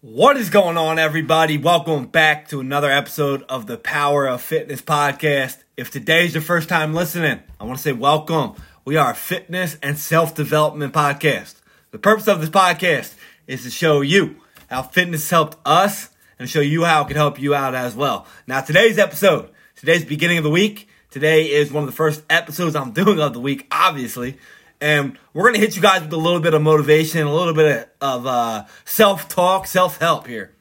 What 0.00 0.36
is 0.36 0.48
going 0.48 0.76
on, 0.76 1.00
everybody? 1.00 1.58
Welcome 1.58 2.06
back 2.06 2.46
to 2.50 2.60
another 2.60 2.88
episode 2.88 3.42
of 3.48 3.66
the 3.66 3.78
Power 3.78 4.28
of 4.28 4.40
Fitness 4.40 4.80
podcast. 4.80 5.56
If 5.76 5.90
today's 5.90 6.34
your 6.34 6.42
first 6.42 6.68
time 6.68 6.94
listening, 6.94 7.40
I 7.58 7.64
want 7.64 7.78
to 7.78 7.82
say 7.82 7.90
welcome. 7.90 8.54
We 8.84 8.96
are 8.96 9.10
a 9.10 9.14
fitness 9.16 9.76
and 9.82 9.98
self 9.98 10.36
development 10.36 10.94
podcast. 10.94 11.56
The 11.90 11.98
purpose 11.98 12.28
of 12.28 12.40
this 12.40 12.50
podcast 12.50 13.16
is 13.48 13.64
to 13.64 13.70
show 13.70 14.02
you 14.02 14.36
how 14.70 14.82
fitness 14.82 15.28
helped 15.28 15.58
us 15.66 16.10
and 16.38 16.48
show 16.48 16.60
you 16.60 16.84
how 16.84 17.02
it 17.02 17.08
could 17.08 17.16
help 17.16 17.40
you 17.40 17.56
out 17.56 17.74
as 17.74 17.96
well. 17.96 18.24
Now, 18.46 18.60
today's 18.60 18.98
episode, 18.98 19.50
today's 19.74 20.04
beginning 20.04 20.38
of 20.38 20.44
the 20.44 20.50
week, 20.50 20.88
today 21.10 21.50
is 21.50 21.72
one 21.72 21.82
of 21.82 21.90
the 21.90 21.96
first 21.96 22.22
episodes 22.30 22.76
I'm 22.76 22.92
doing 22.92 23.18
of 23.18 23.32
the 23.32 23.40
week, 23.40 23.66
obviously. 23.72 24.38
And 24.80 25.18
we're 25.32 25.44
going 25.44 25.54
to 25.54 25.60
hit 25.60 25.76
you 25.76 25.82
guys 25.82 26.02
with 26.02 26.12
a 26.12 26.18
little 26.18 26.40
bit 26.40 26.54
of 26.54 26.62
motivation, 26.62 27.26
a 27.26 27.34
little 27.34 27.54
bit 27.54 27.88
of 28.00 28.26
uh, 28.26 28.64
self 28.84 29.28
talk, 29.28 29.66
self 29.66 29.98
help 29.98 30.26
here. 30.26 30.54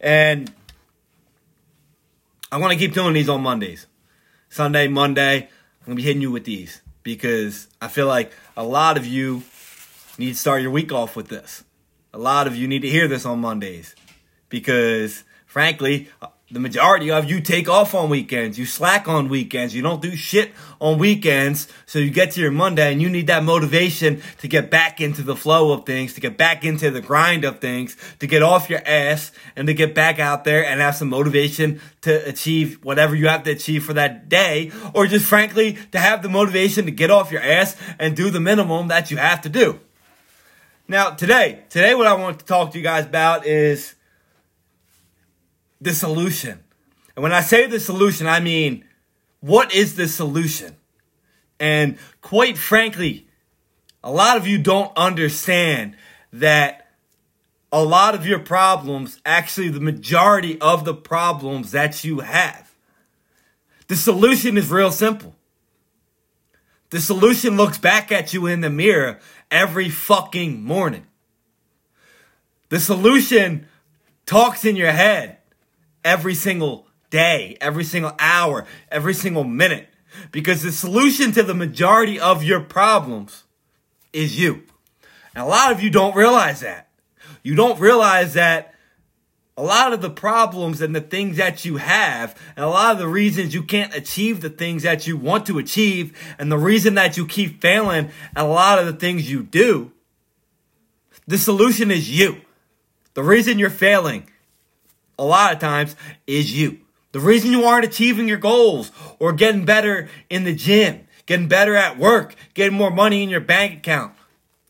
And 0.00 0.52
I 2.50 2.58
want 2.58 2.72
to 2.72 2.78
keep 2.78 2.92
doing 2.92 3.14
these 3.14 3.28
on 3.28 3.42
Mondays. 3.42 3.86
Sunday, 4.50 4.88
Monday, 4.88 5.36
I'm 5.36 5.86
going 5.86 5.96
to 5.96 6.02
be 6.02 6.02
hitting 6.02 6.20
you 6.20 6.30
with 6.30 6.44
these 6.44 6.82
because 7.02 7.68
I 7.80 7.88
feel 7.88 8.06
like 8.06 8.32
a 8.56 8.62
lot 8.62 8.98
of 8.98 9.06
you 9.06 9.42
need 10.18 10.32
to 10.32 10.38
start 10.38 10.60
your 10.60 10.70
week 10.70 10.92
off 10.92 11.16
with 11.16 11.28
this. 11.28 11.64
A 12.12 12.18
lot 12.18 12.46
of 12.46 12.54
you 12.54 12.68
need 12.68 12.82
to 12.82 12.90
hear 12.90 13.08
this 13.08 13.24
on 13.24 13.40
Mondays 13.40 13.94
because, 14.50 15.24
frankly, 15.46 16.10
the 16.52 16.60
majority 16.60 17.10
of 17.10 17.30
you 17.30 17.40
take 17.40 17.66
off 17.66 17.94
on 17.94 18.10
weekends. 18.10 18.58
You 18.58 18.66
slack 18.66 19.08
on 19.08 19.30
weekends. 19.30 19.74
You 19.74 19.80
don't 19.80 20.02
do 20.02 20.14
shit 20.14 20.52
on 20.80 20.98
weekends. 20.98 21.66
So 21.86 21.98
you 21.98 22.10
get 22.10 22.32
to 22.32 22.42
your 22.42 22.50
Monday 22.50 22.92
and 22.92 23.00
you 23.00 23.08
need 23.08 23.28
that 23.28 23.42
motivation 23.42 24.20
to 24.38 24.48
get 24.48 24.70
back 24.70 25.00
into 25.00 25.22
the 25.22 25.34
flow 25.34 25.72
of 25.72 25.86
things, 25.86 26.12
to 26.14 26.20
get 26.20 26.36
back 26.36 26.62
into 26.62 26.90
the 26.90 27.00
grind 27.00 27.44
of 27.44 27.60
things, 27.60 27.96
to 28.18 28.26
get 28.26 28.42
off 28.42 28.68
your 28.68 28.82
ass 28.86 29.32
and 29.56 29.66
to 29.66 29.72
get 29.72 29.94
back 29.94 30.18
out 30.18 30.44
there 30.44 30.64
and 30.64 30.80
have 30.82 30.94
some 30.94 31.08
motivation 31.08 31.80
to 32.02 32.28
achieve 32.28 32.84
whatever 32.84 33.16
you 33.16 33.28
have 33.28 33.44
to 33.44 33.50
achieve 33.50 33.82
for 33.82 33.94
that 33.94 34.28
day. 34.28 34.70
Or 34.92 35.06
just 35.06 35.24
frankly, 35.24 35.78
to 35.92 35.98
have 35.98 36.22
the 36.22 36.28
motivation 36.28 36.84
to 36.84 36.90
get 36.90 37.10
off 37.10 37.32
your 37.32 37.42
ass 37.42 37.76
and 37.98 38.14
do 38.14 38.28
the 38.28 38.40
minimum 38.40 38.88
that 38.88 39.10
you 39.10 39.16
have 39.16 39.40
to 39.42 39.48
do. 39.48 39.80
Now, 40.86 41.10
today, 41.12 41.62
today 41.70 41.94
what 41.94 42.06
I 42.06 42.12
want 42.12 42.40
to 42.40 42.44
talk 42.44 42.72
to 42.72 42.78
you 42.78 42.84
guys 42.84 43.06
about 43.06 43.46
is 43.46 43.94
the 45.82 45.94
solution. 45.94 46.62
And 47.16 47.22
when 47.22 47.32
I 47.32 47.40
say 47.40 47.66
the 47.66 47.80
solution, 47.80 48.26
I 48.26 48.40
mean, 48.40 48.84
what 49.40 49.74
is 49.74 49.96
the 49.96 50.08
solution? 50.08 50.76
And 51.58 51.98
quite 52.20 52.56
frankly, 52.56 53.26
a 54.02 54.10
lot 54.10 54.36
of 54.36 54.46
you 54.46 54.58
don't 54.58 54.96
understand 54.96 55.96
that 56.32 56.88
a 57.70 57.82
lot 57.82 58.14
of 58.14 58.26
your 58.26 58.38
problems, 58.38 59.20
actually, 59.24 59.68
the 59.68 59.80
majority 59.80 60.60
of 60.60 60.84
the 60.84 60.94
problems 60.94 61.72
that 61.72 62.04
you 62.04 62.20
have, 62.20 62.72
the 63.88 63.96
solution 63.96 64.56
is 64.56 64.70
real 64.70 64.92
simple. 64.92 65.34
The 66.90 67.00
solution 67.00 67.56
looks 67.56 67.78
back 67.78 68.12
at 68.12 68.34
you 68.34 68.46
in 68.46 68.60
the 68.60 68.70
mirror 68.70 69.18
every 69.50 69.88
fucking 69.88 70.62
morning. 70.62 71.06
The 72.68 72.80
solution 72.80 73.66
talks 74.26 74.64
in 74.64 74.76
your 74.76 74.92
head 74.92 75.38
every 76.04 76.34
single 76.34 76.86
day, 77.10 77.56
every 77.60 77.84
single 77.84 78.12
hour, 78.18 78.66
every 78.90 79.14
single 79.14 79.44
minute. 79.44 79.88
Because 80.30 80.62
the 80.62 80.72
solution 80.72 81.32
to 81.32 81.42
the 81.42 81.54
majority 81.54 82.20
of 82.20 82.42
your 82.42 82.60
problems 82.60 83.44
is 84.12 84.38
you. 84.38 84.62
And 85.34 85.44
a 85.44 85.46
lot 85.46 85.72
of 85.72 85.82
you 85.82 85.90
don't 85.90 86.14
realize 86.14 86.60
that. 86.60 86.88
You 87.42 87.54
don't 87.54 87.80
realize 87.80 88.34
that 88.34 88.74
a 89.56 89.62
lot 89.62 89.92
of 89.92 90.00
the 90.00 90.10
problems 90.10 90.80
and 90.80 90.94
the 90.94 91.00
things 91.00 91.36
that 91.36 91.64
you 91.64 91.76
have, 91.76 92.38
and 92.56 92.64
a 92.64 92.68
lot 92.68 92.92
of 92.92 92.98
the 92.98 93.08
reasons 93.08 93.52
you 93.52 93.62
can't 93.62 93.94
achieve 93.94 94.40
the 94.40 94.50
things 94.50 94.82
that 94.82 95.06
you 95.06 95.16
want 95.16 95.46
to 95.46 95.58
achieve, 95.58 96.16
and 96.38 96.50
the 96.50 96.58
reason 96.58 96.94
that 96.94 97.16
you 97.16 97.26
keep 97.26 97.60
failing 97.60 98.10
at 98.34 98.44
a 98.44 98.48
lot 98.48 98.78
of 98.78 98.86
the 98.86 98.94
things 98.94 99.30
you 99.30 99.42
do, 99.42 99.92
the 101.26 101.38
solution 101.38 101.90
is 101.90 102.10
you. 102.10 102.40
The 103.14 103.22
reason 103.22 103.58
you're 103.58 103.70
failing 103.70 104.28
a 105.22 105.24
lot 105.24 105.52
of 105.52 105.60
times 105.60 105.94
is 106.26 106.52
you. 106.52 106.80
The 107.12 107.20
reason 107.20 107.52
you 107.52 107.64
aren't 107.64 107.84
achieving 107.84 108.26
your 108.26 108.38
goals 108.38 108.90
or 109.20 109.32
getting 109.32 109.64
better 109.64 110.08
in 110.28 110.42
the 110.42 110.54
gym, 110.54 111.06
getting 111.26 111.46
better 111.46 111.76
at 111.76 111.96
work, 111.96 112.34
getting 112.54 112.76
more 112.76 112.90
money 112.90 113.22
in 113.22 113.28
your 113.28 113.40
bank 113.40 113.78
account, 113.78 114.14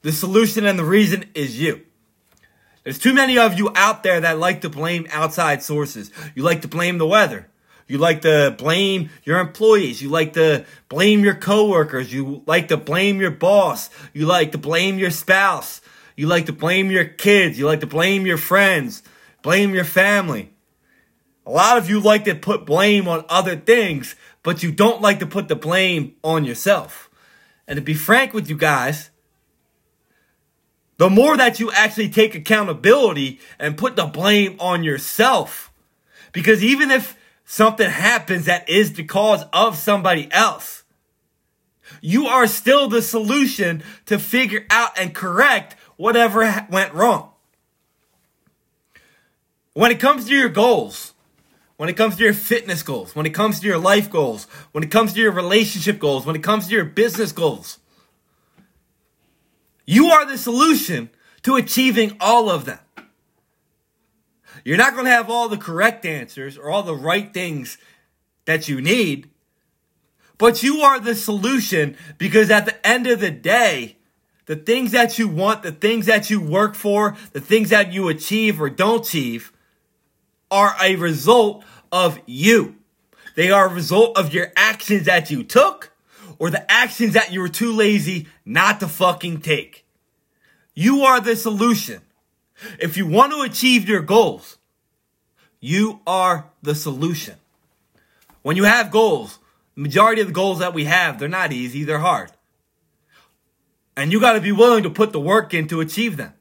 the 0.03 0.13
solution 0.13 0.67
and 0.67 0.79
the 0.79 0.85
reason 0.85 1.25
is 1.35 1.59
you. 1.59 1.81
There's 2.85 2.99
too 2.99 3.15
many 3.15 3.39
of 3.39 3.57
you 3.57 3.71
out 3.75 4.03
there 4.03 4.21
that 4.21 4.39
like 4.39 4.61
to 4.61 4.69
blame 4.69 5.07
outside 5.11 5.63
sources. 5.63 6.11
You 6.35 6.43
like 6.43 6.63
to 6.63 6.69
blame 6.69 6.99
the 6.99 7.07
weather. 7.07 7.49
You 7.87 7.99
like 7.99 8.23
to 8.23 8.55
blame 8.59 9.09
your 9.25 9.39
employees. 9.39 10.03
You 10.03 10.11
like 10.11 10.35
to 10.35 10.67
blame 10.89 11.25
your 11.25 11.35
coworkers. 11.35 12.13
You 12.13 12.43
like 12.45 12.69
to 12.69 12.77
blame 12.77 13.21
your 13.21 13.31
boss. 13.31 13.89
You 14.13 14.27
like 14.27 14.53
to 14.53 14.59
blame 14.59 14.99
your 14.99 15.11
spouse. 15.11 15.81
You 16.17 16.27
like 16.27 16.47
to 16.47 16.53
blame 16.53 16.91
your 16.91 17.05
kids. 17.05 17.59
You 17.59 17.67
like 17.67 17.81
to 17.81 17.87
blame 17.87 18.27
your 18.27 18.37
friends. 18.37 19.03
Blame 19.43 19.75
your 19.75 19.85
family. 19.85 20.53
A 21.45 21.51
lot 21.51 21.77
of 21.77 21.91
you 21.91 22.01
like 22.01 22.25
to 22.25 22.35
put 22.35 22.65
blame 22.65 23.09
on 23.09 23.25
other 23.29 23.57
things, 23.57 24.15
but 24.43 24.63
you 24.63 24.71
don't 24.71 25.03
like 25.03 25.19
to 25.19 25.27
put 25.27 25.49
the 25.49 25.57
blame 25.57 26.15
on 26.23 26.45
yourself. 26.45 27.11
And 27.67 27.77
to 27.77 27.83
be 27.83 27.95
frank 27.95 28.33
with 28.33 28.49
you 28.49 28.57
guys, 28.57 29.11
the 30.99 31.11
more 31.11 31.37
that 31.37 31.59
you 31.59 31.73
actually 31.73 32.11
take 32.11 32.37
accountability 32.37 33.41
and 33.59 33.77
put 33.77 33.97
the 33.97 34.07
blame 34.07 34.57
on 34.61 34.85
yourself, 34.85 35.73
because 36.33 36.63
even 36.63 36.93
if 36.93 37.17
something 37.45 37.91
happens 37.91 38.45
that 38.45 38.69
is 38.69 38.93
the 38.93 39.05
cause 39.05 39.45
of 39.53 39.77
somebody 39.77 40.31
else, 40.31 40.85
you 42.01 42.27
are 42.27 42.47
still 42.47 42.89
the 42.89 43.03
solution 43.03 43.83
to 44.07 44.19
figure 44.19 44.65
out 44.71 44.97
and 44.99 45.13
correct 45.13 45.75
whatever 45.97 46.67
went 46.71 46.95
wrong. 46.95 47.32
When 49.75 49.91
it 49.91 50.01
comes 50.01 50.27
to 50.27 50.35
your 50.35 50.49
goals, 50.49 51.15
when 51.77 51.89
it 51.89 51.97
comes 51.97 52.17
to 52.17 52.25
your 52.25 52.35
fitness 52.35 52.83
goals, 52.83 53.17
when 53.17 53.27
it 53.27 53.31
comes 53.31 53.61
to 53.61 53.67
your 53.67 53.79
life 53.79 54.11
goals, 54.11 54.45
when 54.73 54.85
it 54.85 54.91
comes 54.91 55.15
to 55.15 55.21
your 55.21 55.33
relationship 55.33 55.99
goals, 55.99 56.27
when 56.27 56.37
it 56.37 56.43
comes 56.43 56.69
to 56.69 56.75
your 56.75 56.85
business 56.85 57.33
goals, 57.33 57.79
you 59.87 60.07
are 60.09 60.27
the 60.27 60.39
solution 60.39 61.11
to 61.43 61.57
achieving 61.57 62.17
all 62.21 62.51
of 62.51 62.67
them. 62.67 62.79
You're 64.65 64.77
not 64.77 64.93
going 64.93 65.07
to 65.07 65.11
have 65.11 65.29
all 65.29 65.49
the 65.49 65.57
correct 65.57 66.07
answers 66.07 66.57
or 66.57 66.71
all 66.71 66.83
the 66.83 66.95
right 66.95 67.33
things 67.33 67.79
that 68.45 68.69
you 68.69 68.81
need, 68.81 69.31
but 70.39 70.63
you 70.63 70.83
are 70.83 71.01
the 71.01 71.15
solution 71.15 71.97
because 72.19 72.51
at 72.51 72.67
the 72.67 72.87
end 72.87 73.07
of 73.07 73.21
the 73.21 73.31
day, 73.31 73.97
the 74.47 74.57
things 74.57 74.93
that 74.93 75.19
you 75.19 75.29
want, 75.29 75.63
the 75.63 75.73
things 75.73 76.07
that 76.07 76.31
you 76.31 76.41
work 76.41 76.75
for, 76.75 77.17
the 77.33 77.41
things 77.41 77.71
that 77.71 77.93
you 77.93 78.09
achieve 78.09 78.61
or 78.61 78.69
don't 78.69 79.07
achieve, 79.07 79.53
are 80.53 80.77
a 80.81 80.95
result 80.97 81.65
of 81.91 82.21
you. 82.27 82.77
They 83.35 83.51
are 83.51 83.67
a 83.67 83.73
result 83.73 84.17
of 84.17 84.33
your 84.33 84.53
actions 84.55 85.07
that 85.07 85.31
you 85.31 85.43
took 85.43 85.91
or 86.39 86.51
the 86.51 86.71
actions 86.71 87.15
that 87.15 87.33
you 87.33 87.41
were 87.41 87.49
too 87.49 87.73
lazy 87.73 88.29
not 88.45 88.79
to 88.81 88.89
fucking 88.89 89.41
take. 89.41 89.85
You 90.75 91.03
are 91.03 91.21
the 91.21 91.35
solution. 91.35 92.03
If 92.79 92.97
you 92.97 93.07
want 93.07 93.33
to 93.33 93.41
achieve 93.41 93.89
your 93.89 94.03
goals, 94.03 94.59
you 95.61 96.01
are 96.07 96.51
the 96.63 96.75
solution. 96.75 97.37
When 98.43 98.57
you 98.57 98.65
have 98.65 98.91
goals, 98.91 99.39
the 99.75 99.83
majority 99.83 100.21
of 100.21 100.29
the 100.29 100.33
goals 100.33 100.59
that 100.59 100.75
we 100.75 100.85
have, 100.85 101.19
they're 101.19 101.29
not 101.29 101.53
easy, 101.53 101.85
they're 101.85 101.99
hard. 101.99 102.31
And 103.97 104.13
you 104.13 104.21
got 104.21 104.33
to 104.33 104.41
be 104.41 104.53
willing 104.53 104.83
to 104.83 104.91
put 104.91 105.13
the 105.13 105.21
work 105.21 105.55
in 105.55 105.69
to 105.69 105.81
achieve 105.81 106.17
them. 106.17 106.35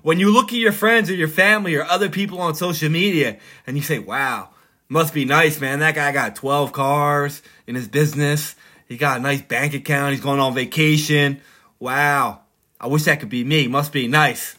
When 0.00 0.18
you 0.18 0.32
look 0.32 0.46
at 0.52 0.58
your 0.58 0.72
friends 0.72 1.10
or 1.10 1.14
your 1.14 1.28
family 1.28 1.74
or 1.74 1.84
other 1.84 2.08
people 2.08 2.40
on 2.40 2.54
social 2.54 2.88
media 2.88 3.38
and 3.66 3.76
you 3.76 3.82
say, 3.82 3.98
wow, 3.98 4.48
must 4.88 5.14
be 5.14 5.24
nice, 5.24 5.60
man. 5.60 5.78
That 5.80 5.94
guy 5.94 6.12
got 6.12 6.36
12 6.36 6.72
cars 6.72 7.42
in 7.66 7.74
his 7.74 7.88
business. 7.88 8.54
He 8.88 8.96
got 8.96 9.20
a 9.20 9.22
nice 9.22 9.42
bank 9.42 9.74
account. 9.74 10.12
He's 10.12 10.20
going 10.20 10.40
on 10.40 10.54
vacation. 10.54 11.40
Wow. 11.78 12.40
I 12.80 12.88
wish 12.88 13.04
that 13.04 13.20
could 13.20 13.28
be 13.28 13.44
me. 13.44 13.68
Must 13.68 13.92
be 13.92 14.08
nice. 14.08 14.56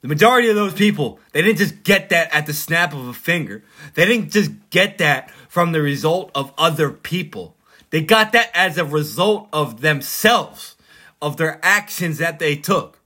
The 0.00 0.08
majority 0.08 0.48
of 0.48 0.56
those 0.56 0.74
people, 0.74 1.18
they 1.32 1.40
didn't 1.40 1.58
just 1.58 1.82
get 1.82 2.10
that 2.10 2.34
at 2.34 2.46
the 2.46 2.52
snap 2.52 2.92
of 2.92 3.06
a 3.06 3.12
finger. 3.14 3.62
They 3.94 4.04
didn't 4.04 4.30
just 4.30 4.50
get 4.70 4.98
that 4.98 5.30
from 5.48 5.72
the 5.72 5.80
result 5.80 6.30
of 6.34 6.52
other 6.58 6.90
people. 6.90 7.56
They 7.90 8.02
got 8.02 8.32
that 8.32 8.50
as 8.54 8.76
a 8.76 8.84
result 8.84 9.48
of 9.52 9.80
themselves, 9.80 10.76
of 11.22 11.36
their 11.36 11.60
actions 11.62 12.18
that 12.18 12.38
they 12.38 12.56
took 12.56 12.98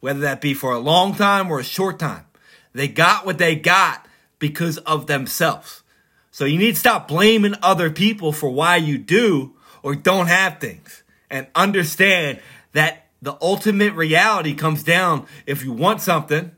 whether 0.00 0.20
that 0.20 0.40
be 0.40 0.54
for 0.54 0.72
a 0.72 0.78
long 0.78 1.14
time 1.14 1.50
or 1.50 1.60
a 1.60 1.64
short 1.64 1.98
time. 1.98 2.26
They 2.72 2.88
got 2.88 3.26
what 3.26 3.38
they 3.38 3.56
got 3.56 4.06
because 4.38 4.78
of 4.78 5.06
themselves. 5.06 5.82
So 6.30 6.44
you 6.44 6.58
need 6.58 6.74
to 6.74 6.80
stop 6.80 7.08
blaming 7.08 7.54
other 7.62 7.90
people 7.90 8.32
for 8.32 8.50
why 8.50 8.76
you 8.76 8.98
do 8.98 9.54
or 9.82 9.94
don't 9.94 10.28
have 10.28 10.58
things 10.58 11.02
and 11.30 11.46
understand 11.54 12.40
that 12.72 13.06
the 13.22 13.36
ultimate 13.42 13.94
reality 13.94 14.54
comes 14.54 14.82
down 14.82 15.26
if 15.46 15.64
you 15.64 15.72
want 15.72 16.00
something, 16.00 16.52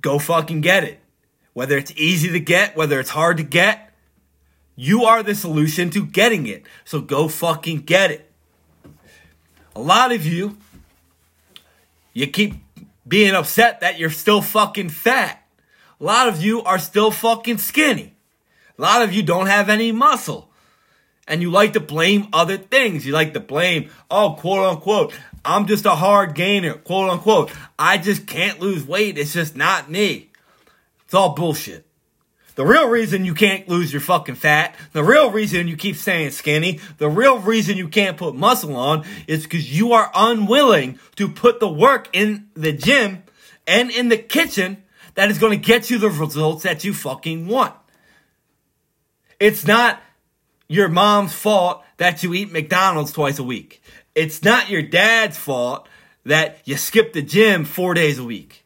go 0.00 0.18
fucking 0.18 0.60
get 0.60 0.84
it. 0.84 1.00
Whether 1.52 1.78
it's 1.78 1.92
easy 1.96 2.30
to 2.30 2.40
get, 2.40 2.76
whether 2.76 3.00
it's 3.00 3.10
hard 3.10 3.38
to 3.38 3.42
get, 3.42 3.92
you 4.76 5.04
are 5.04 5.22
the 5.22 5.34
solution 5.34 5.90
to 5.90 6.06
getting 6.06 6.46
it. 6.46 6.64
So 6.84 7.00
go 7.00 7.28
fucking 7.28 7.80
get 7.82 8.10
it. 8.10 8.30
A 9.74 9.80
lot 9.80 10.12
of 10.12 10.26
you, 10.26 10.56
you 12.12 12.26
keep 12.26 12.54
being 13.06 13.34
upset 13.34 13.80
that 13.80 13.98
you're 13.98 14.10
still 14.10 14.42
fucking 14.42 14.88
fat. 14.88 15.42
A 16.00 16.04
lot 16.04 16.28
of 16.28 16.42
you 16.42 16.62
are 16.62 16.78
still 16.78 17.10
fucking 17.10 17.58
skinny. 17.58 18.14
A 18.78 18.82
lot 18.82 19.02
of 19.02 19.12
you 19.12 19.22
don't 19.22 19.46
have 19.46 19.68
any 19.68 19.92
muscle. 19.92 20.50
And 21.28 21.42
you 21.42 21.50
like 21.50 21.74
to 21.74 21.80
blame 21.80 22.28
other 22.32 22.56
things. 22.56 23.06
You 23.06 23.12
like 23.12 23.34
to 23.34 23.40
blame, 23.40 23.90
oh, 24.10 24.36
quote 24.38 24.68
unquote, 24.68 25.14
I'm 25.44 25.66
just 25.66 25.86
a 25.86 25.94
hard 25.94 26.34
gainer, 26.34 26.74
quote 26.74 27.10
unquote. 27.10 27.52
I 27.78 27.98
just 27.98 28.26
can't 28.26 28.60
lose 28.60 28.86
weight. 28.86 29.18
It's 29.18 29.32
just 29.32 29.56
not 29.56 29.90
me. 29.90 30.30
It's 31.04 31.14
all 31.14 31.34
bullshit. 31.34 31.86
The 32.54 32.66
real 32.66 32.88
reason 32.88 33.24
you 33.24 33.34
can't 33.34 33.68
lose 33.68 33.92
your 33.92 34.00
fucking 34.00 34.34
fat, 34.34 34.74
the 34.92 35.04
real 35.04 35.30
reason 35.30 35.68
you 35.68 35.76
keep 35.76 35.96
staying 35.96 36.30
skinny, 36.30 36.80
the 36.98 37.08
real 37.08 37.38
reason 37.38 37.76
you 37.76 37.88
can't 37.88 38.16
put 38.16 38.34
muscle 38.34 38.76
on 38.76 39.04
is 39.26 39.44
because 39.44 39.76
you 39.76 39.92
are 39.92 40.10
unwilling 40.14 40.98
to 41.16 41.28
put 41.28 41.60
the 41.60 41.68
work 41.68 42.08
in 42.12 42.48
the 42.54 42.72
gym 42.72 43.22
and 43.66 43.90
in 43.90 44.08
the 44.08 44.18
kitchen 44.18 44.82
that 45.14 45.30
is 45.30 45.38
going 45.38 45.58
to 45.58 45.66
get 45.66 45.90
you 45.90 45.98
the 45.98 46.10
results 46.10 46.64
that 46.64 46.84
you 46.84 46.92
fucking 46.92 47.46
want. 47.46 47.74
It's 49.38 49.66
not 49.66 50.00
your 50.68 50.88
mom's 50.88 51.32
fault 51.32 51.82
that 51.96 52.22
you 52.22 52.34
eat 52.34 52.52
McDonald's 52.52 53.12
twice 53.12 53.38
a 53.38 53.44
week. 53.44 53.82
It's 54.14 54.42
not 54.42 54.68
your 54.68 54.82
dad's 54.82 55.38
fault 55.38 55.88
that 56.24 56.58
you 56.64 56.76
skip 56.76 57.12
the 57.12 57.22
gym 57.22 57.64
four 57.64 57.94
days 57.94 58.18
a 58.18 58.24
week. 58.24 58.59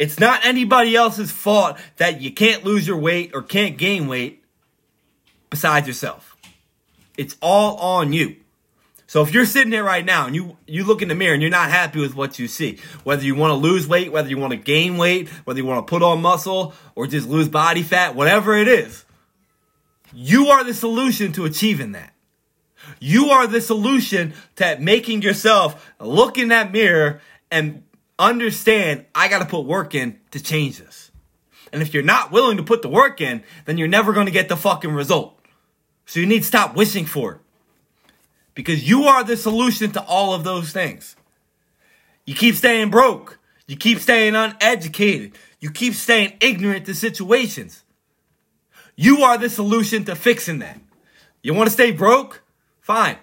It's 0.00 0.18
not 0.18 0.46
anybody 0.46 0.96
else's 0.96 1.30
fault 1.30 1.76
that 1.98 2.22
you 2.22 2.32
can't 2.32 2.64
lose 2.64 2.86
your 2.88 2.96
weight 2.96 3.32
or 3.34 3.42
can't 3.42 3.76
gain 3.76 4.06
weight 4.06 4.42
besides 5.50 5.86
yourself. 5.86 6.38
It's 7.18 7.36
all 7.42 7.76
on 7.76 8.14
you. 8.14 8.36
So 9.06 9.20
if 9.20 9.34
you're 9.34 9.44
sitting 9.44 9.70
there 9.70 9.84
right 9.84 10.04
now 10.04 10.26
and 10.26 10.34
you 10.34 10.56
you 10.66 10.84
look 10.84 11.02
in 11.02 11.08
the 11.08 11.14
mirror 11.14 11.34
and 11.34 11.42
you're 11.42 11.50
not 11.50 11.68
happy 11.68 12.00
with 12.00 12.14
what 12.14 12.38
you 12.38 12.48
see, 12.48 12.78
whether 13.04 13.22
you 13.22 13.34
want 13.34 13.50
to 13.50 13.56
lose 13.56 13.86
weight, 13.86 14.10
whether 14.10 14.30
you 14.30 14.38
want 14.38 14.52
to 14.52 14.56
gain 14.56 14.96
weight, 14.96 15.28
whether 15.44 15.60
you 15.60 15.66
want 15.66 15.86
to 15.86 15.90
put 15.90 16.02
on 16.02 16.22
muscle 16.22 16.72
or 16.94 17.06
just 17.06 17.28
lose 17.28 17.50
body 17.50 17.82
fat, 17.82 18.14
whatever 18.14 18.56
it 18.56 18.68
is, 18.68 19.04
you 20.14 20.46
are 20.46 20.64
the 20.64 20.72
solution 20.72 21.32
to 21.32 21.44
achieving 21.44 21.92
that. 21.92 22.14
You 23.00 23.28
are 23.28 23.46
the 23.46 23.60
solution 23.60 24.32
to 24.56 24.78
making 24.80 25.20
yourself 25.20 25.92
look 26.00 26.38
in 26.38 26.48
that 26.48 26.72
mirror 26.72 27.20
and 27.50 27.82
understand 28.20 29.06
I 29.14 29.28
got 29.28 29.40
to 29.40 29.46
put 29.46 29.64
work 29.64 29.94
in 29.94 30.20
to 30.30 30.42
change 30.42 30.78
this. 30.78 31.10
And 31.72 31.82
if 31.82 31.94
you're 31.94 32.02
not 32.02 32.30
willing 32.30 32.58
to 32.58 32.62
put 32.62 32.82
the 32.82 32.88
work 32.88 33.20
in, 33.20 33.42
then 33.64 33.78
you're 33.78 33.88
never 33.88 34.12
going 34.12 34.26
to 34.26 34.32
get 34.32 34.48
the 34.48 34.56
fucking 34.56 34.92
result. 34.92 35.38
So 36.06 36.20
you 36.20 36.26
need 36.26 36.40
to 36.40 36.46
stop 36.46 36.76
wishing 36.76 37.06
for 37.06 37.32
it. 37.32 37.38
Because 38.54 38.88
you 38.88 39.04
are 39.04 39.24
the 39.24 39.36
solution 39.36 39.92
to 39.92 40.02
all 40.02 40.34
of 40.34 40.44
those 40.44 40.72
things. 40.72 41.16
You 42.26 42.34
keep 42.34 42.56
staying 42.56 42.90
broke. 42.90 43.38
You 43.66 43.76
keep 43.76 44.00
staying 44.00 44.34
uneducated. 44.34 45.38
You 45.60 45.70
keep 45.70 45.94
staying 45.94 46.36
ignorant 46.40 46.86
to 46.86 46.94
situations. 46.94 47.84
You 48.96 49.22
are 49.22 49.38
the 49.38 49.48
solution 49.48 50.04
to 50.06 50.16
fixing 50.16 50.58
that. 50.58 50.78
You 51.42 51.54
want 51.54 51.68
to 51.68 51.72
stay 51.72 51.92
broke? 51.92 52.42
Fine. 52.80 53.16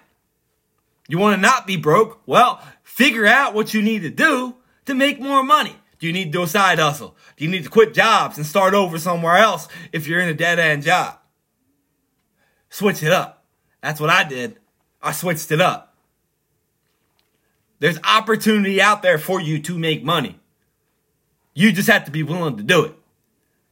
You 1.06 1.18
want 1.18 1.36
to 1.36 1.40
not 1.40 1.66
be 1.66 1.76
broke? 1.76 2.20
Well, 2.26 2.62
figure 2.82 3.26
out 3.26 3.54
what 3.54 3.74
you 3.74 3.82
need 3.82 4.02
to 4.02 4.10
do 4.10 4.47
to 4.88 4.94
make 4.94 5.20
more 5.20 5.42
money. 5.42 5.76
Do 5.98 6.06
you 6.06 6.12
need 6.12 6.26
to 6.26 6.30
do 6.30 6.42
a 6.42 6.48
side 6.48 6.78
hustle? 6.78 7.16
Do 7.36 7.44
you 7.44 7.50
need 7.50 7.64
to 7.64 7.70
quit 7.70 7.94
jobs 7.94 8.36
and 8.36 8.46
start 8.46 8.74
over 8.74 8.98
somewhere 8.98 9.36
else 9.36 9.68
if 9.92 10.06
you're 10.06 10.20
in 10.20 10.28
a 10.28 10.34
dead 10.34 10.58
end 10.58 10.82
job? 10.82 11.18
Switch 12.70 13.02
it 13.02 13.12
up. 13.12 13.44
That's 13.82 14.00
what 14.00 14.10
I 14.10 14.24
did. 14.24 14.58
I 15.02 15.12
switched 15.12 15.50
it 15.50 15.60
up. 15.60 15.94
There's 17.80 17.98
opportunity 18.02 18.82
out 18.82 19.02
there 19.02 19.18
for 19.18 19.40
you 19.40 19.60
to 19.62 19.78
make 19.78 20.02
money. 20.02 20.38
You 21.54 21.72
just 21.72 21.88
have 21.88 22.04
to 22.04 22.10
be 22.10 22.22
willing 22.22 22.56
to 22.56 22.62
do 22.62 22.84
it. 22.84 22.94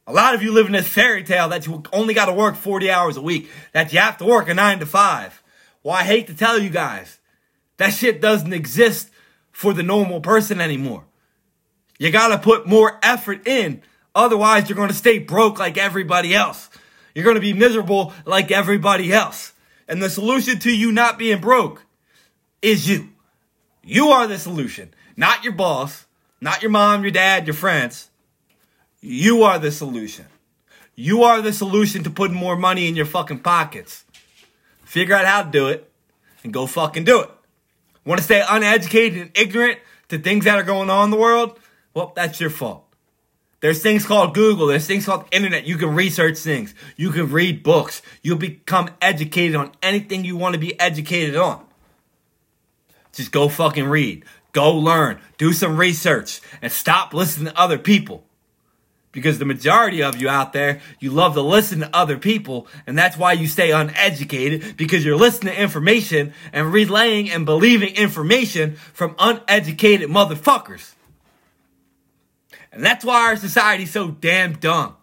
A 0.05 0.13
lot 0.13 0.33
of 0.33 0.41
you 0.41 0.53
live 0.53 0.67
in 0.67 0.71
this 0.71 0.87
fairy 0.87 1.23
tale 1.23 1.49
that 1.49 1.67
you 1.67 1.83
only 1.91 2.13
got 2.13 2.27
to 2.27 2.33
work 2.33 2.55
40 2.55 2.89
hours 2.89 3.17
a 3.17 3.21
week, 3.21 3.49
that 3.73 3.91
you 3.91 3.99
have 3.99 4.17
to 4.17 4.25
work 4.25 4.47
a 4.47 4.53
9 4.53 4.79
to 4.79 4.85
5. 4.85 5.43
Well, 5.83 5.95
I 5.95 6.03
hate 6.03 6.27
to 6.27 6.33
tell 6.33 6.57
you 6.57 6.69
guys, 6.69 7.19
that 7.75 7.89
shit 7.89 8.21
doesn't 8.21 8.53
exist 8.53 9.09
for 9.51 9.73
the 9.73 9.83
normal 9.83 10.21
person 10.21 10.61
anymore. 10.61 11.06
You 11.97 12.11
got 12.11 12.29
to 12.29 12.37
put 12.37 12.67
more 12.67 12.99
effort 13.01 13.47
in. 13.47 13.81
Otherwise, 14.13 14.69
you're 14.69 14.75
going 14.75 14.89
to 14.89 14.95
stay 14.95 15.19
broke 15.19 15.59
like 15.59 15.77
everybody 15.77 16.33
else. 16.33 16.69
You're 17.13 17.23
going 17.23 17.35
to 17.35 17.41
be 17.41 17.53
miserable 17.53 18.13
like 18.25 18.51
everybody 18.51 19.11
else. 19.11 19.53
And 19.87 20.01
the 20.01 20.09
solution 20.09 20.59
to 20.59 20.75
you 20.75 20.91
not 20.91 21.17
being 21.17 21.39
broke 21.39 21.85
is 22.61 22.87
you. 22.89 23.09
You 23.83 24.09
are 24.09 24.27
the 24.27 24.37
solution, 24.37 24.93
not 25.15 25.43
your 25.43 25.53
boss, 25.53 26.05
not 26.41 26.61
your 26.61 26.71
mom, 26.71 27.03
your 27.03 27.11
dad, 27.11 27.47
your 27.47 27.53
friends. 27.53 28.09
You 29.01 29.43
are 29.43 29.59
the 29.59 29.71
solution. 29.71 30.25
You 30.95 31.23
are 31.23 31.41
the 31.41 31.53
solution 31.53 32.03
to 32.03 32.09
putting 32.09 32.35
more 32.35 32.55
money 32.55 32.87
in 32.87 32.95
your 32.95 33.05
fucking 33.05 33.39
pockets. 33.39 34.03
Figure 34.83 35.15
out 35.15 35.25
how 35.25 35.43
to 35.43 35.49
do 35.49 35.67
it 35.67 35.89
and 36.43 36.51
go 36.51 36.65
fucking 36.65 37.03
do 37.03 37.21
it. 37.21 37.29
Want 38.03 38.19
to 38.19 38.23
stay 38.23 38.43
uneducated 38.47 39.21
and 39.21 39.31
ignorant 39.35 39.79
to 40.09 40.17
things 40.17 40.45
that 40.45 40.57
are 40.57 40.63
going 40.63 40.89
on 40.89 41.05
in 41.05 41.11
the 41.11 41.17
world? 41.17 41.59
Well, 41.97 42.13
that's 42.15 42.39
your 42.39 42.51
fault. 42.51 42.83
There's 43.59 43.81
things 43.81 44.05
called 44.05 44.35
Google. 44.35 44.67
There's 44.67 44.85
things 44.85 45.07
called 45.07 45.25
internet. 45.31 45.65
You 45.65 45.77
can 45.77 45.95
research 45.95 46.37
things. 46.37 46.75
You 46.95 47.09
can 47.09 47.31
read 47.31 47.63
books. 47.63 48.03
You'll 48.21 48.37
become 48.37 48.91
educated 49.01 49.55
on 49.55 49.71
anything 49.81 50.23
you 50.23 50.37
want 50.37 50.53
to 50.53 50.59
be 50.59 50.79
educated 50.79 51.35
on. 51.35 51.65
Just 53.13 53.31
go 53.31 53.49
fucking 53.49 53.85
read. 53.85 54.25
Go 54.51 54.75
learn. 54.75 55.19
Do 55.39 55.53
some 55.53 55.75
research 55.75 56.39
and 56.61 56.71
stop 56.71 57.15
listening 57.15 57.51
to 57.51 57.59
other 57.59 57.79
people 57.79 58.23
because 59.11 59.39
the 59.39 59.45
majority 59.45 60.03
of 60.03 60.21
you 60.21 60.29
out 60.29 60.53
there, 60.53 60.81
you 60.99 61.09
love 61.09 61.33
to 61.33 61.41
listen 61.41 61.79
to 61.79 61.89
other 61.97 62.19
people, 62.19 62.67
and 62.85 62.95
that's 62.95 63.17
why 63.17 63.31
you 63.31 63.47
stay 63.47 63.71
uneducated 63.71 64.77
because 64.77 65.03
you're 65.03 65.17
listening 65.17 65.55
to 65.55 65.59
information 65.59 66.35
and 66.53 66.71
relaying 66.71 67.31
and 67.31 67.43
believing 67.43 67.95
information 67.95 68.75
from 68.93 69.15
uneducated 69.17 70.11
motherfuckers. 70.11 70.93
And 72.77 72.85
that's 72.85 73.03
why 73.03 73.29
our 73.29 73.35
society's 73.35 73.89
so 73.89 74.11
damn 74.11 74.53
dumb. 74.53 74.97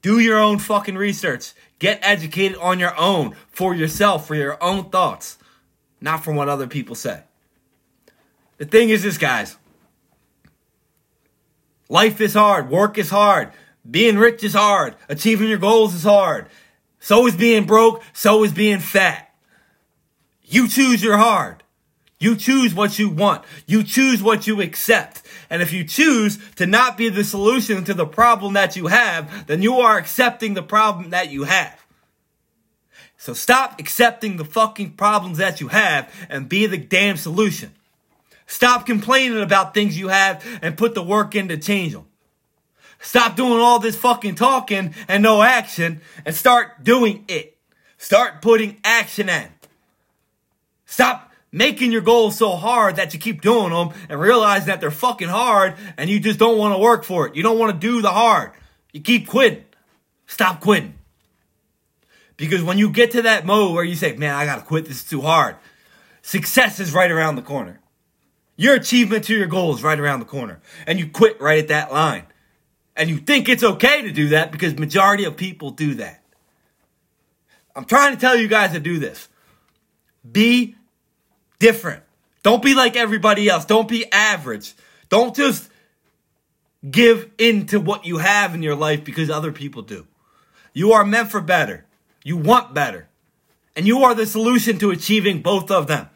Do 0.00 0.18
your 0.18 0.38
own 0.38 0.58
fucking 0.58 0.96
research. 0.96 1.52
Get 1.78 1.98
educated 2.00 2.56
on 2.56 2.78
your 2.78 2.98
own, 2.98 3.36
for 3.50 3.74
yourself, 3.74 4.26
for 4.26 4.34
your 4.34 4.56
own 4.64 4.88
thoughts, 4.88 5.36
not 6.00 6.24
from 6.24 6.36
what 6.36 6.48
other 6.48 6.66
people 6.66 6.94
say. 6.94 7.22
The 8.56 8.64
thing 8.64 8.88
is 8.88 9.02
this, 9.02 9.18
guys. 9.18 9.58
Life 11.90 12.18
is 12.18 12.32
hard. 12.32 12.70
Work 12.70 12.96
is 12.96 13.10
hard. 13.10 13.52
Being 13.88 14.16
rich 14.16 14.42
is 14.42 14.54
hard. 14.54 14.94
Achieving 15.10 15.50
your 15.50 15.58
goals 15.58 15.94
is 15.94 16.04
hard. 16.04 16.46
So 16.98 17.26
is 17.26 17.36
being 17.36 17.66
broke. 17.66 18.02
So 18.14 18.42
is 18.42 18.54
being 18.54 18.78
fat. 18.78 19.34
You 20.44 20.66
choose 20.66 21.02
your 21.02 21.18
hard. 21.18 21.62
You 22.18 22.36
choose 22.36 22.74
what 22.74 22.98
you 22.98 23.10
want. 23.10 23.44
You 23.66 23.82
choose 23.82 24.22
what 24.22 24.46
you 24.46 24.62
accept. 24.62 25.22
And 25.50 25.60
if 25.60 25.72
you 25.72 25.84
choose 25.84 26.38
to 26.54 26.66
not 26.66 26.96
be 26.96 27.08
the 27.08 27.24
solution 27.24 27.84
to 27.84 27.92
the 27.92 28.06
problem 28.06 28.54
that 28.54 28.76
you 28.76 28.86
have, 28.86 29.48
then 29.48 29.62
you 29.62 29.80
are 29.80 29.98
accepting 29.98 30.54
the 30.54 30.62
problem 30.62 31.10
that 31.10 31.30
you 31.30 31.42
have. 31.42 31.84
So 33.18 33.34
stop 33.34 33.78
accepting 33.78 34.36
the 34.36 34.44
fucking 34.44 34.92
problems 34.92 35.38
that 35.38 35.60
you 35.60 35.68
have 35.68 36.10
and 36.30 36.48
be 36.48 36.66
the 36.66 36.78
damn 36.78 37.16
solution. 37.16 37.72
Stop 38.46 38.86
complaining 38.86 39.42
about 39.42 39.74
things 39.74 39.98
you 39.98 40.08
have 40.08 40.44
and 40.62 40.78
put 40.78 40.94
the 40.94 41.02
work 41.02 41.34
in 41.34 41.48
to 41.48 41.58
change 41.58 41.92
them. 41.92 42.06
Stop 43.00 43.36
doing 43.36 43.60
all 43.60 43.78
this 43.78 43.96
fucking 43.96 44.36
talking 44.36 44.94
and 45.08 45.22
no 45.22 45.42
action 45.42 46.00
and 46.24 46.34
start 46.34 46.84
doing 46.84 47.24
it. 47.28 47.56
Start 47.98 48.40
putting 48.40 48.78
action 48.84 49.28
in. 49.28 49.48
Stop 50.86 51.29
making 51.52 51.92
your 51.92 52.00
goals 52.00 52.36
so 52.36 52.56
hard 52.56 52.96
that 52.96 53.12
you 53.12 53.20
keep 53.20 53.40
doing 53.40 53.72
them 53.72 53.90
and 54.08 54.20
realize 54.20 54.66
that 54.66 54.80
they're 54.80 54.90
fucking 54.90 55.28
hard 55.28 55.74
and 55.96 56.08
you 56.08 56.20
just 56.20 56.38
don't 56.38 56.58
want 56.58 56.74
to 56.74 56.78
work 56.78 57.04
for 57.04 57.26
it. 57.26 57.34
You 57.34 57.42
don't 57.42 57.58
want 57.58 57.72
to 57.72 57.78
do 57.78 58.00
the 58.02 58.10
hard. 58.10 58.52
You 58.92 59.00
keep 59.00 59.28
quitting. 59.28 59.64
Stop 60.26 60.60
quitting. 60.60 60.94
Because 62.36 62.62
when 62.62 62.78
you 62.78 62.90
get 62.90 63.10
to 63.12 63.22
that 63.22 63.44
mode 63.44 63.74
where 63.74 63.84
you 63.84 63.94
say, 63.94 64.16
man, 64.16 64.34
I 64.34 64.46
gotta 64.46 64.62
quit, 64.62 64.86
this 64.86 65.02
is 65.02 65.04
too 65.04 65.20
hard, 65.20 65.56
success 66.22 66.80
is 66.80 66.92
right 66.92 67.10
around 67.10 67.36
the 67.36 67.42
corner. 67.42 67.80
Your 68.56 68.74
achievement 68.74 69.24
to 69.24 69.34
your 69.34 69.46
goal 69.46 69.74
is 69.74 69.82
right 69.82 69.98
around 69.98 70.20
the 70.20 70.26
corner. 70.26 70.60
And 70.86 70.98
you 70.98 71.08
quit 71.08 71.40
right 71.40 71.58
at 71.58 71.68
that 71.68 71.92
line. 71.92 72.24
And 72.94 73.08
you 73.08 73.16
think 73.16 73.48
it's 73.48 73.62
okay 73.62 74.02
to 74.02 74.12
do 74.12 74.28
that 74.28 74.52
because 74.52 74.78
majority 74.78 75.24
of 75.24 75.36
people 75.36 75.70
do 75.70 75.94
that. 75.94 76.22
I'm 77.74 77.84
trying 77.84 78.14
to 78.14 78.20
tell 78.20 78.36
you 78.36 78.48
guys 78.48 78.72
to 78.72 78.80
do 78.80 78.98
this. 78.98 79.28
Be 80.30 80.76
different. 81.60 82.02
Don't 82.42 82.62
be 82.62 82.74
like 82.74 82.96
everybody 82.96 83.48
else. 83.48 83.64
Don't 83.64 83.86
be 83.86 84.10
average. 84.10 84.74
Don't 85.08 85.36
just 85.36 85.70
give 86.90 87.30
in 87.38 87.66
to 87.66 87.78
what 87.78 88.04
you 88.04 88.18
have 88.18 88.54
in 88.54 88.62
your 88.62 88.74
life 88.74 89.04
because 89.04 89.30
other 89.30 89.52
people 89.52 89.82
do. 89.82 90.06
You 90.72 90.92
are 90.92 91.04
meant 91.04 91.30
for 91.30 91.40
better. 91.40 91.84
You 92.24 92.36
want 92.36 92.74
better. 92.74 93.08
And 93.76 93.86
you 93.86 94.02
are 94.04 94.14
the 94.14 94.26
solution 94.26 94.78
to 94.78 94.90
achieving 94.90 95.42
both 95.42 95.70
of 95.70 95.86
them. 95.86 96.08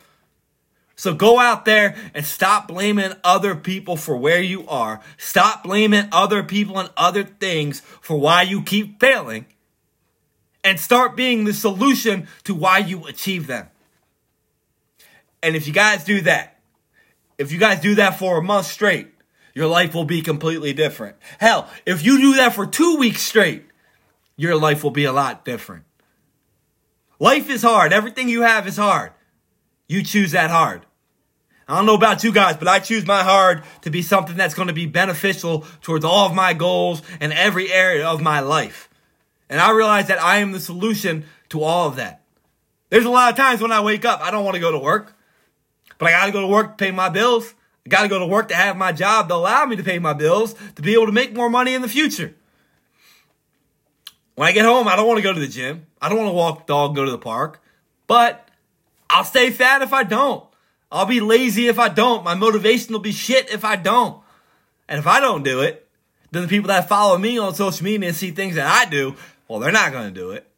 So 0.97 1.13
go 1.13 1.39
out 1.39 1.65
there 1.65 1.97
and 2.15 2.25
stop 2.25 2.69
blaming 2.69 3.13
other 3.25 3.55
people 3.55 3.97
for 3.97 4.17
where 4.17 4.41
you 4.41 4.67
are. 4.69 5.01
Stop 5.19 5.65
blaming 5.65 6.09
other 6.13 6.43
people 6.43 6.79
and 6.79 6.91
other 6.97 7.25
things 7.25 7.81
for 7.81 8.19
why 8.19 8.43
you 8.43 8.63
keep 8.63 9.01
failing. 9.01 9.47
And 10.63 10.81
start 10.81 11.17
being 11.17 11.45
the 11.45 11.53
solution 11.53 12.29
to 12.45 12.55
why 12.55 12.79
you 12.79 13.07
achieve 13.07 13.47
them. 13.47 13.69
And 15.45 15.55
if 15.55 15.67
you 15.67 15.75
guys 15.75 16.05
do 16.05 16.23
that, 16.23 16.59
if 17.37 17.53
you 17.53 17.59
guys 17.59 17.81
do 17.81 17.97
that 17.97 18.19
for 18.19 18.39
a 18.39 18.43
month 18.43 18.67
straight, 18.67 19.09
your 19.55 19.67
life 19.67 19.95
will 19.95 20.07
be 20.07 20.23
completely 20.23 20.73
different. 20.73 21.17
Hell, 21.39 21.69
if 21.85 22.05
you 22.05 22.19
do 22.19 22.35
that 22.37 22.55
for 22.55 22.67
two 22.67 22.97
weeks 22.97 23.21
straight, 23.21 23.65
your 24.37 24.57
life 24.57 24.83
will 24.83 24.91
be 24.91 25.05
a 25.05 25.13
lot 25.13 25.45
different. 25.45 25.85
Life 27.19 27.51
is 27.51 27.63
hard. 27.63 27.93
Everything 27.93 28.29
you 28.29 28.43
have 28.43 28.67
is 28.67 28.79
hard. 28.79 29.13
You 29.87 30.03
choose 30.03 30.33
that 30.33 30.51
hard. 30.51 30.87
I 31.69 31.77
don't 31.77 31.87
know 31.87 31.95
about 31.95 32.25
you 32.25 32.33
guys, 32.33 32.57
but 32.57 32.69
I 32.69 32.79
choose 32.79 33.07
my 33.07 33.23
hard 33.23 33.65
to 33.83 33.91
be 33.91 34.01
something 34.01 34.37
that's 34.37 34.55
going 34.55 34.69
to 34.69 34.75
be 34.75 34.87
beneficial 34.87 35.67
towards 35.83 36.05
all 36.05 36.27
of 36.27 36.35
my 36.35 36.55
goals 36.55 37.03
and 37.21 37.33
every 37.33 37.73
area 37.73 38.07
of 38.07 38.23
my 38.23 38.41
life. 38.41 38.89
And 39.49 39.61
I 39.61 39.73
realize 39.73 40.09
that 40.09 40.23
I 40.23 40.39
am 40.39 40.53
the 40.53 40.61
solution 40.61 41.25
to 41.51 41.63
all 41.63 41.87
of 41.87 41.97
that. 41.97 42.23
There's 42.91 43.05
a 43.05 43.11
lot 43.11 43.31
of 43.31 43.37
times 43.37 43.61
when 43.61 43.73
I 43.73 43.81
wake 43.81 44.05
up, 44.05 44.21
I 44.21 44.31
don't 44.31 44.45
want 44.45 44.55
to 44.55 44.61
go 44.61 44.73
to 44.73 44.79
work, 44.79 45.17
but 45.99 46.09
I 46.09 46.13
got 46.13 46.27
to 46.27 46.33
go 46.33 46.41
to 46.43 46.47
work 46.47 46.77
to 46.77 46.85
pay 46.85 46.91
my 46.91 47.09
bills. 47.09 47.55
I 47.87 47.91
got 47.91 48.03
to 48.03 48.09
go 48.09 48.19
to 48.19 48.27
work 48.27 48.49
to 48.49 48.55
have 48.55 48.77
my 48.77 48.93
job 48.93 49.29
to 49.29 49.35
allow 49.35 49.67
me 49.67 49.77
to 49.77 49.83
pay 49.83 49.99
my 49.99 50.13
bills, 50.13 50.55
to 50.77 50.83
be 50.83 50.95
able 50.95 51.07
to 51.07 51.13
make 51.13 51.35
more 51.35 51.51
money 51.51 51.75
in 51.75 51.83
the 51.83 51.89
future. 51.89 52.35
When 54.35 54.49
I 54.49 54.53
get 54.53 54.65
home, 54.65 54.89
I 54.89 54.97
don't 54.97 55.07
want 55.07 55.19
to 55.19 55.23
go 55.23 55.33
to 55.33 55.41
the 55.41 55.49
gym. 55.49 55.87
I 56.01 56.09
don't 56.09 56.19
want 56.19 56.29
to 56.29 56.35
walk 56.35 56.67
the 56.67 56.73
dog, 56.73 56.97
go 56.97 57.05
to 57.05 57.11
the 57.11 57.19
park. 57.19 57.63
But 58.07 58.49
I'll 59.09 59.25
stay 59.25 59.51
fat 59.51 59.83
if 59.83 59.93
I 59.93 60.03
don't. 60.03 60.45
I'll 60.91 61.07
be 61.07 61.21
lazy 61.21 61.69
if 61.69 61.79
I 61.79 61.89
don't. 61.89 62.25
My 62.25 62.35
motivation 62.35 62.93
will 62.93 63.01
be 63.01 63.13
shit 63.13 63.53
if 63.53 63.65
I 63.65 63.77
don't. 63.77 64.23
And 64.89 64.99
if 64.99 65.07
I 65.07 65.21
don't 65.21 65.43
do 65.43 65.61
it, 65.61 65.89
then 66.31 66.43
the 66.43 66.49
people 66.49 66.69
that 66.69 66.89
follow 66.89 67.17
me 67.17 67.39
on 67.39 67.55
social 67.55 67.85
media 67.85 68.09
and 68.09 68.17
see 68.17 68.33
things 68.33 68.57
that 68.57 68.67
I 68.67 68.89
do, 68.91 69.15
well, 69.49 69.61
they're 69.61 69.73
not 69.73 69.93
to 69.93 70.11
do 70.11 70.31
it 70.31 70.49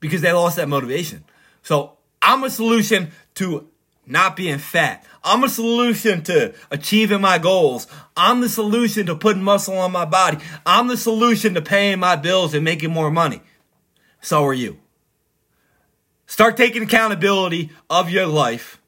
because 0.00 0.20
they 0.20 0.32
lost 0.32 0.56
that 0.56 0.68
motivation. 0.68 1.24
So 1.62 1.96
I'm 2.22 2.44
a 2.44 2.50
solution 2.50 3.10
to 3.34 3.68
not 4.06 4.36
being 4.36 4.58
fat. 4.58 5.04
I'm 5.24 5.42
a 5.42 5.48
solution 5.48 6.22
to 6.24 6.54
achieving 6.70 7.20
my 7.20 7.38
goals. 7.38 7.86
I'm 8.16 8.40
the 8.40 8.48
solution 8.48 9.06
to 9.06 9.16
putting 9.16 9.42
muscle 9.42 9.76
on 9.76 9.92
my 9.92 10.04
body. 10.04 10.38
I'm 10.64 10.86
the 10.86 10.96
solution 10.96 11.54
to 11.54 11.62
paying 11.62 11.98
my 11.98 12.16
bills 12.16 12.54
and 12.54 12.64
making 12.64 12.92
more 12.92 13.10
money. 13.10 13.42
So 14.20 14.44
are 14.44 14.54
you. 14.54 14.78
Start 16.26 16.56
taking 16.56 16.82
accountability 16.82 17.70
of 17.88 18.10
your 18.10 18.26
life 18.26 18.80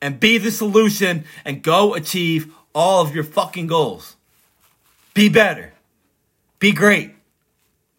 and 0.00 0.20
be 0.20 0.38
the 0.38 0.50
solution 0.50 1.24
and 1.44 1.62
go 1.62 1.94
achieve 1.94 2.52
all 2.74 3.02
of 3.02 3.14
your 3.14 3.24
fucking 3.24 3.66
goals. 3.66 4.16
Be 5.14 5.28
better. 5.28 5.72
Be 6.58 6.72
great. 6.72 7.14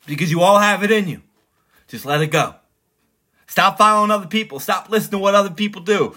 Because 0.05 0.31
you 0.31 0.41
all 0.41 0.59
have 0.59 0.83
it 0.83 0.91
in 0.91 1.07
you. 1.07 1.21
Just 1.87 2.05
let 2.05 2.21
it 2.21 2.27
go. 2.27 2.55
Stop 3.47 3.77
following 3.77 4.11
other 4.11 4.27
people. 4.27 4.59
Stop 4.59 4.89
listening 4.89 5.11
to 5.11 5.17
what 5.19 5.35
other 5.35 5.49
people 5.49 5.81
do. 5.81 6.15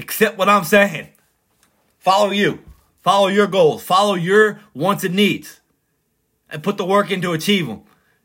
Accept 0.00 0.38
what 0.38 0.48
I'm 0.48 0.64
saying. 0.64 1.08
Follow 1.98 2.30
you. 2.30 2.60
Follow 3.02 3.28
your 3.28 3.46
goals. 3.46 3.82
Follow 3.82 4.14
your 4.14 4.60
wants 4.74 5.04
and 5.04 5.14
needs. 5.14 5.60
And 6.48 6.62
put 6.62 6.78
the 6.78 6.84
work 6.84 7.10
in 7.10 7.20
to 7.22 7.32
achieve 7.32 7.66
them. 7.66 7.82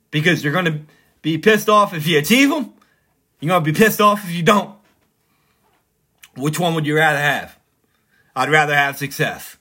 Because 0.10 0.44
you're 0.44 0.54
going 0.54 0.66
to 0.66 0.82
be 1.22 1.38
pissed 1.38 1.70
off 1.70 1.94
if 1.94 2.08
you 2.08 2.18
achieve 2.18 2.50
them. 2.50 2.74
You're 3.40 3.50
going 3.50 3.64
to 3.64 3.72
be 3.72 3.78
pissed 3.78 4.02
off 4.02 4.24
if 4.24 4.32
you 4.32 4.44
don't. 4.44 4.76
Which 6.36 6.60
one 6.60 6.74
would 6.76 6.86
you 6.86 6.96
rather 6.96 7.20
have? 7.20 7.58
I'd 8.36 8.50
rather 8.50 8.76
have 8.76 8.98
success. 8.98 9.58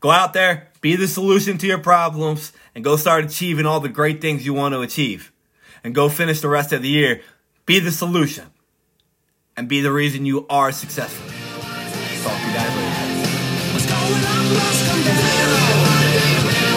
Go 0.00 0.10
out 0.10 0.34
there, 0.34 0.68
be 0.82 0.96
the 0.96 1.08
solution 1.08 1.56
to 1.58 1.66
your 1.66 1.78
problems, 1.78 2.52
and 2.74 2.84
go 2.84 2.96
start 2.96 3.24
achieving 3.24 3.66
all 3.66 3.80
the 3.80 3.88
great 3.88 4.20
things 4.20 4.44
you 4.44 4.52
want 4.52 4.74
to 4.74 4.82
achieve. 4.82 5.32
And 5.82 5.94
go 5.94 6.08
finish 6.08 6.40
the 6.40 6.48
rest 6.48 6.72
of 6.72 6.82
the 6.82 6.88
year. 6.88 7.22
Be 7.66 7.78
the 7.78 7.90
solution. 7.90 8.46
And 9.56 9.68
be 9.68 9.80
the 9.80 9.92
reason 9.92 10.26
you 10.26 10.46
are 10.48 10.72
successful. 10.72 11.33
Funky 12.24 12.50
What's 13.74 13.84
going 13.84 14.24
on? 14.32 14.44
What's 14.56 14.80
come 14.88 15.02
down? 15.04 15.18
Wanna 15.84 16.08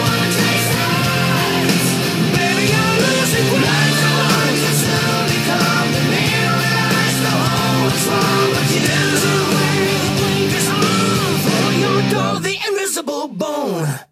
wanna 0.04 0.30
taste 0.36 0.72
that. 0.76 1.72
Baby, 2.36 2.66
I'm 2.76 2.96
losing 3.00 3.48
come. 5.48 5.90
Realize 6.60 7.20
the 7.24 7.34
whole 7.44 7.80
was 7.88 8.04
wrong, 8.12 8.50
but 8.56 8.68
you 8.76 8.82
didn't. 8.92 9.24
The 12.44 12.56
invisible 12.68 13.28
bone. 13.30 14.07